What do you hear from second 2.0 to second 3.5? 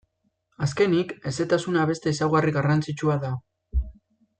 ezaugarri garrantzitsua da.